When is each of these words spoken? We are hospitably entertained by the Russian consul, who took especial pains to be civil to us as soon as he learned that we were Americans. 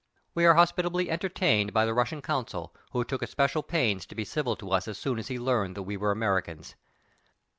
We 0.33 0.47
are 0.47 0.55
hospitably 0.55 1.11
entertained 1.11 1.73
by 1.73 1.85
the 1.85 1.93
Russian 1.93 2.23
consul, 2.23 2.75
who 2.91 3.03
took 3.05 3.21
especial 3.21 3.61
pains 3.61 4.03
to 4.07 4.15
be 4.15 4.25
civil 4.25 4.55
to 4.55 4.71
us 4.71 4.87
as 4.87 4.97
soon 4.97 5.19
as 5.19 5.27
he 5.27 5.37
learned 5.37 5.75
that 5.77 5.83
we 5.83 5.95
were 5.95 6.09
Americans. 6.09 6.73